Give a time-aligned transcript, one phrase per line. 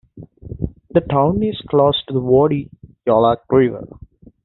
[0.95, 2.71] The town is close to the Woady
[3.05, 3.85] Yaloak River.